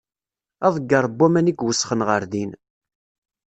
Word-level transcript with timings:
Aḍegger 0.65 1.05
n 1.09 1.13
waman 1.17 1.51
i 1.51 1.53
iwesxen 1.59 2.01
ɣer 2.07 2.23
din. 2.31 2.51